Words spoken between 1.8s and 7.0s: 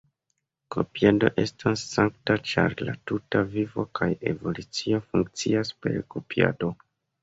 sankta ĉar la tuta vivo kaj evolucio funkcias per kopiado.